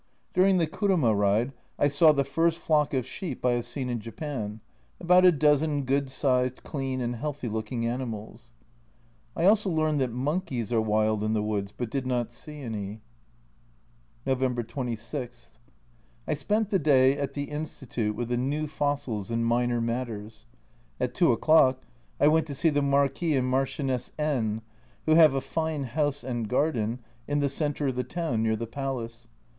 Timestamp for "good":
5.83-6.09